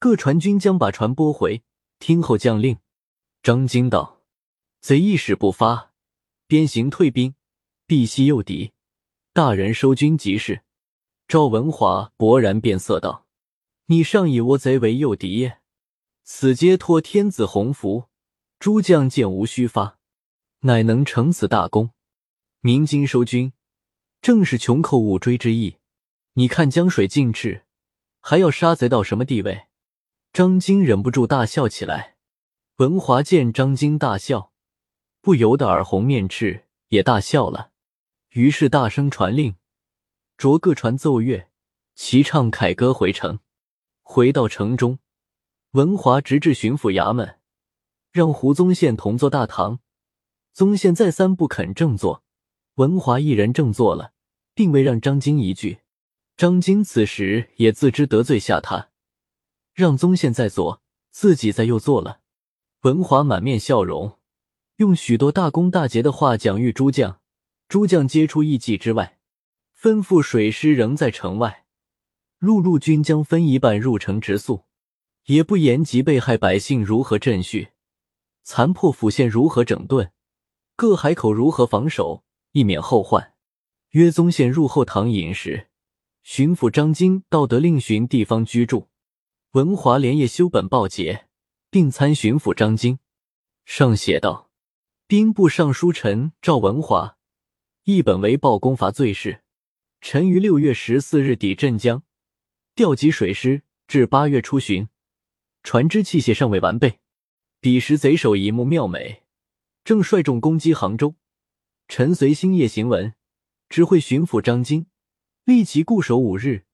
[0.00, 1.64] 各船军将把船拨回，
[1.98, 2.78] 听候将令。
[3.42, 4.22] 张京道
[4.80, 5.92] ：“贼一使不发，
[6.46, 7.34] 边行退兵，
[7.84, 8.70] 必袭诱敌。
[9.32, 10.62] 大人收军即是。”
[11.26, 13.26] 赵文华勃然变色道
[13.86, 15.58] ：“你尚以倭贼为诱敌耶？
[16.22, 18.04] 此皆托天子鸿福，
[18.60, 19.98] 诸将箭无虚发，
[20.60, 21.90] 乃能成此大功。
[22.60, 23.52] 明今收军，
[24.22, 25.78] 正是穷寇勿追之意。
[26.34, 27.64] 你看江水尽赤，
[28.20, 29.62] 还要杀贼到什么地位？”
[30.32, 32.16] 张京忍不住大笑起来。
[32.76, 34.52] 文华见张京大笑，
[35.20, 37.72] 不由得耳红面赤，也大笑了。
[38.30, 39.56] 于是大声传令，
[40.36, 41.48] 着各船奏乐，
[41.96, 43.40] 齐唱凯歌回城。
[44.02, 45.00] 回到城中，
[45.72, 47.38] 文华直至巡抚衙门，
[48.12, 49.80] 让胡宗宪同坐大堂。
[50.52, 52.22] 宗宪再三不肯正坐，
[52.76, 54.12] 文华一人正坐了，
[54.54, 55.80] 并未让张京一句。
[56.36, 58.90] 张京此时也自知得罪下他，
[59.78, 62.18] 让宗宪在左，自己在右做了。
[62.80, 64.18] 文华满面笑容，
[64.78, 67.20] 用许多大功大捷的话讲谕诸将。
[67.68, 69.20] 诸将皆出一计之外，
[69.80, 71.64] 吩咐水师仍在城外，
[72.40, 74.64] 陆路军将分一半入城直宿，
[75.26, 77.68] 也不言及被害百姓如何镇续，
[78.42, 80.10] 残破府县如何整顿，
[80.74, 83.34] 各海口如何防守，以免后患。
[83.90, 85.68] 约宗宪入后堂饮食，
[86.24, 88.88] 巡抚张京道德令寻地方居住。
[89.52, 91.26] 文华连夜修本报捷，
[91.70, 92.98] 并参巡抚张京。
[93.64, 94.50] 上写道：
[95.06, 97.16] 兵部尚书陈赵文华。
[97.84, 99.40] 一本为报攻伐罪事，
[100.02, 102.02] 臣于六月十四日抵镇江，
[102.74, 104.90] 调集水师，至八月初旬，
[105.62, 106.98] 船只器械尚未完备。
[107.58, 109.22] 彼时贼首一幕妙美，
[109.82, 111.14] 正率众攻击杭州。
[111.88, 113.14] 臣随星夜行文，
[113.70, 114.84] 知会巡抚张京，
[115.44, 116.66] 立其固守五日。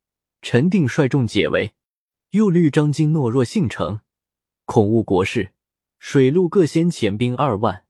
[0.42, 1.72] 臣定率众解围。
[2.34, 4.00] 又虑张京懦弱性诚，
[4.64, 5.52] 恐误国事，
[6.00, 7.84] 水陆各先遣兵二万，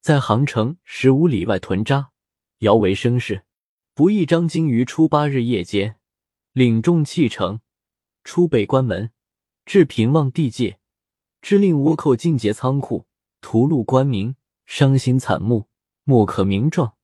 [0.00, 2.10] 在杭城十五里外屯扎。
[2.58, 3.42] 摇为声势，
[3.94, 5.96] 不意张京于初八日夜间，
[6.52, 7.60] 领众弃城，
[8.22, 9.10] 出北关门，
[9.66, 10.78] 至平望地界，
[11.42, 13.08] 致令倭寇尽劫仓库，
[13.40, 15.66] 屠戮官民，伤心惨目，
[16.04, 16.94] 莫可名状。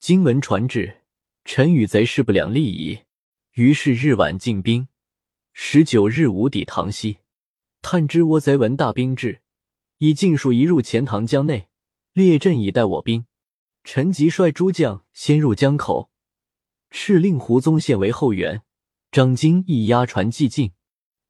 [0.00, 1.02] 今闻传至，
[1.44, 3.00] 臣与贼势不两立矣。
[3.52, 4.88] 于是日晚进兵，
[5.60, 7.18] 十九日无抵塘西，
[7.82, 9.42] 探知倭贼闻大兵至，
[9.98, 11.68] 已尽数移入钱塘江内，
[12.12, 13.26] 列阵以待我兵。
[13.82, 16.10] 陈吉率诸将先入江口，
[16.92, 18.62] 敕令胡宗宪为后援。
[19.10, 20.72] 张京亦押船既进，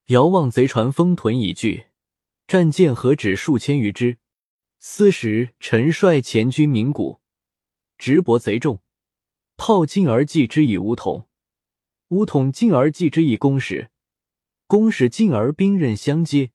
[0.08, 1.86] 遥望贼船封屯已据，
[2.46, 4.18] 战舰何止数千余只。
[4.78, 7.20] 斯时陈率前军鸣鼓，
[7.96, 8.82] 直搏贼众，
[9.56, 11.26] 炮进而击之以乌统，
[12.08, 13.90] 乌统进而击之以弓矢，
[14.68, 16.50] 弓矢进而兵刃相接。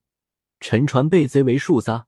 [0.59, 2.05] 沉船被贼为数匝，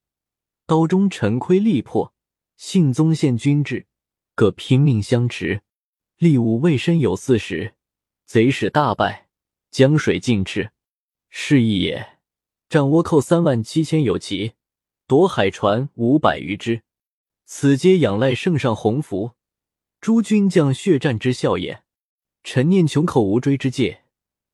[0.68, 2.14] 刀中陈盔力破。
[2.56, 3.88] 信宗献军至，
[4.36, 5.62] 各拼命相持，
[6.18, 7.74] 力武未深有四十，
[8.26, 9.28] 贼使大败，
[9.72, 10.72] 江水尽赤。
[11.30, 12.20] 是义也。
[12.70, 14.54] 战倭寇三万七千有奇，
[15.08, 16.84] 夺海船五百余只。
[17.46, 19.32] 此皆仰赖圣上洪福，
[20.00, 21.84] 诸军将血战之效也。
[22.44, 24.04] 臣念穷寇无追之戒，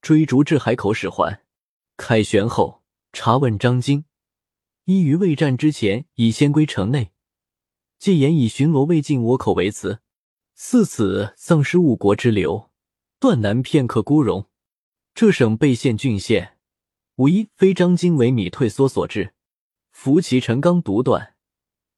[0.01, 1.40] 追逐至海口始还。
[2.01, 2.81] 凯旋后，
[3.13, 4.05] 查问张京，
[4.85, 7.11] 依于未战之前，已先归城内。
[7.99, 10.01] 借言以巡逻未尽倭寇为辞，
[10.55, 12.71] 似此丧失误国之流，
[13.19, 14.49] 断难片刻孤荣。
[15.13, 16.57] 这省被县郡县，
[17.17, 19.35] 无一非张京为米退缩所致。
[19.91, 21.35] 扶其陈刚独断，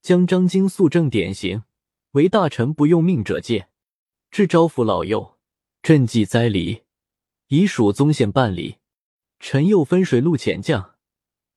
[0.02, 1.64] 将张京肃正典刑，
[2.12, 3.70] 为大臣不用命者戒，
[4.30, 5.38] 至招抚老幼，
[5.82, 6.84] 赈济灾黎，
[7.48, 8.76] 以属宗宪办理。
[9.46, 10.96] 臣又分水陆遣将，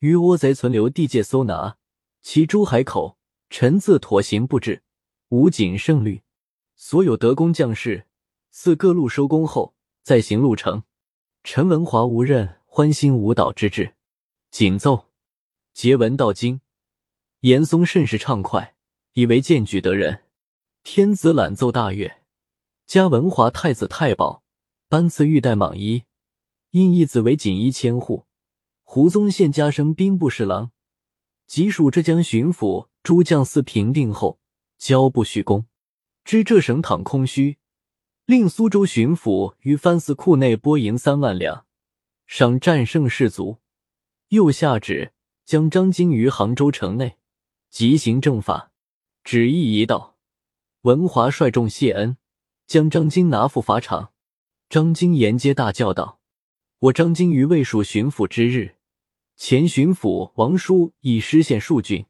[0.00, 1.76] 于倭贼存留地界搜拿，
[2.20, 3.16] 其诸海口。
[3.48, 4.82] 臣自妥行布置，
[5.28, 6.20] 无谨胜虑。
[6.74, 8.08] 所有德功将士，
[8.50, 10.82] 自各路收功后，再行路程。
[11.44, 13.94] 陈文华无任欢欣舞蹈之志。
[14.50, 15.06] 谨奏：
[15.72, 16.60] 节文到京，
[17.42, 18.74] 严嵩甚是畅快，
[19.12, 20.24] 以为荐举得人。
[20.82, 22.24] 天子览奏大悦，
[22.84, 24.42] 加文华太子太保，
[24.88, 26.02] 颁赐玉带蟒衣，
[26.76, 28.26] 印义子为锦衣千户。
[28.82, 30.72] 胡宗宪加升兵部侍郎，
[31.46, 32.88] 即属浙江巡抚。
[33.02, 34.40] 诸将司平定后，
[34.76, 35.64] 交部续功，
[36.24, 37.56] 知浙省倘空虚，
[38.26, 41.64] 令苏州巡抚于藩司库内拨银三万两，
[42.26, 43.58] 赏战胜士卒。
[44.30, 45.12] 又下旨
[45.44, 47.16] 将张京于杭州城内，
[47.70, 48.72] 急行正法。
[49.22, 50.16] 旨意一道，
[50.82, 52.18] 文华率众谢恩，
[52.66, 54.12] 将张京拿赴法场。
[54.68, 56.15] 张京沿街大叫道
[56.86, 58.76] ：“我张京于未属巡抚之日，
[59.34, 62.06] 前巡抚王叔已失陷数郡。”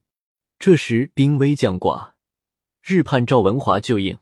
[0.59, 2.13] 这时兵危将寡，
[2.83, 4.19] 日盼赵文华救应。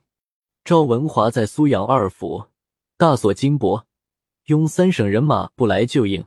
[0.65, 2.47] 赵文华在苏阳二府
[2.97, 3.85] 大锁金帛，
[4.47, 6.25] 拥三省人马不来救应。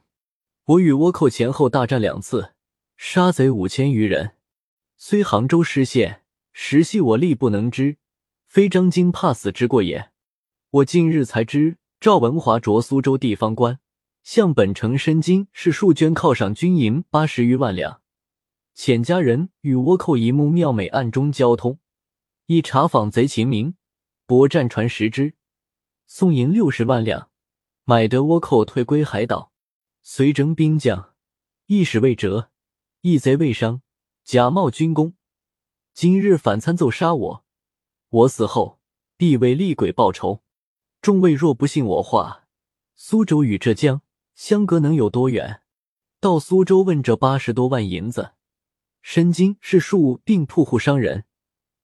[0.65, 2.53] 我与倭寇前后大战两次，
[2.97, 4.31] 杀贼五千余人。
[4.97, 7.95] 虽杭州失陷，实系我力不能支，
[8.47, 10.11] 非张京怕死之过也。
[10.71, 13.79] 我近日才知赵文华着苏州地方官，
[14.29, 18.01] 向本城申金是数捐犒赏军银八十余万两。
[18.75, 21.79] 遣家人与倭寇一幕妙美暗中交通，
[22.47, 23.75] 以查访贼秦明，
[24.25, 25.35] 博战船十只，
[26.07, 27.29] 送银六十万两，
[27.85, 29.53] 买得倭寇退归海岛。
[30.01, 31.13] 随征兵将，
[31.67, 32.51] 一使未折，
[32.99, 33.81] 一贼未伤，
[34.25, 35.15] 假冒军功。
[35.93, 37.45] 今日反参奏杀我，
[38.09, 38.81] 我死后
[39.15, 40.43] 必为厉鬼报仇。
[41.01, 42.49] 众位若不信我话，
[42.93, 44.01] 苏州与浙江
[44.37, 45.63] 相隔能有多远？
[46.19, 48.33] 到苏州问这八十多万银子，
[49.01, 51.25] 申金是庶并铺户商人，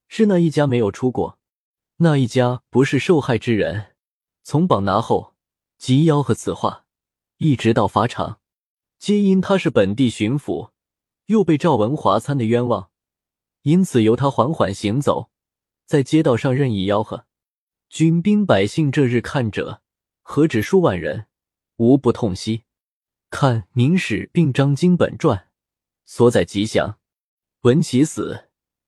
[0.07, 1.39] 是那一家没有出过，
[1.97, 3.95] 那一家不是受害之人。
[4.43, 5.33] 从绑拿后，
[5.79, 6.85] 即吆喝此话，
[7.37, 8.39] 一直到法场，
[8.99, 10.69] 皆因他是本地巡抚，
[11.25, 12.91] 又被赵文华参的冤枉，
[13.63, 15.31] 因此由他缓缓行走，
[15.87, 17.25] 在街道上任意吆喝。
[17.89, 19.81] 军兵百姓这日看者，
[20.21, 21.25] 何止数万人，
[21.83, 22.63] 无不痛惜。
[23.29, 25.49] 看《明史》并张经本传，
[26.05, 26.97] 所载吉祥。
[27.63, 28.45] 闻其死，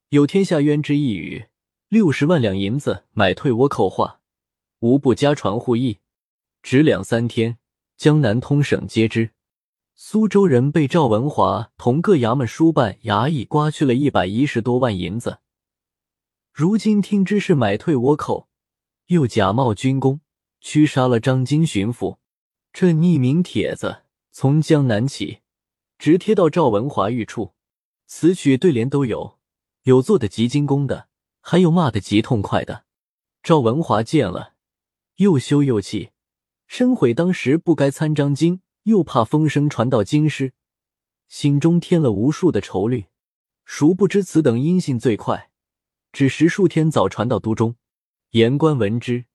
[0.09, 1.47] 有天下冤之一语，
[1.89, 4.21] 六十万两银子买退倭寇话，
[4.79, 5.99] 无不家传户议。
[6.63, 7.57] 只两三天，
[7.97, 9.31] 江南通省皆知。
[9.93, 15.39] 苏州人被赵文华同各衙门书办衙役刮去了一百一十多万银子，
[16.53, 18.47] 如今听知是买退倭寇。
[19.07, 20.21] 又假冒军功，
[20.61, 22.19] 驱杀了张京巡抚。
[22.77, 24.01] 这匿名帖子
[24.31, 25.39] 从江南起，
[25.97, 27.53] 直贴到赵文华御处，
[28.05, 29.39] 词曲对联都有，
[29.83, 31.07] 有做的极精工的，
[31.39, 32.83] 还有骂的极痛快的。
[33.41, 34.55] 赵文华见了，
[35.15, 36.09] 又羞又气，
[36.67, 40.51] 深悔当时不该参张京，又怕风声传到京师，
[41.29, 43.05] 心中添了无数的愁虑。
[43.63, 45.49] 殊不知此等音信最快，
[46.11, 47.77] 只时数天早传到都中。
[48.31, 49.27] 言官闻之，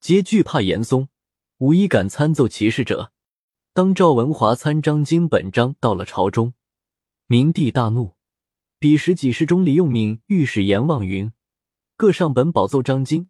[0.00, 1.10] 皆惧怕严嵩，
[1.60, 3.12] 无一敢参奏其事者。
[3.74, 6.54] 当赵文华参张经本章到了朝中，
[7.26, 8.16] 明帝大怒。
[8.78, 11.30] 彼时几事中，李用敏、御史阎望云
[11.98, 13.28] 各上本保奏张经，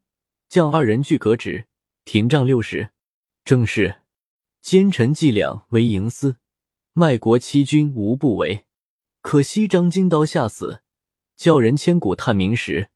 [0.49, 1.66] 将二人俱革职，
[2.05, 2.91] 廷杖六十。
[3.45, 4.03] 正是
[4.62, 6.37] 奸臣伎俩为营私，
[6.93, 8.64] 卖国欺君无不为。
[9.22, 10.83] 可惜张经刀下死，
[11.37, 12.91] 叫人千古叹明时。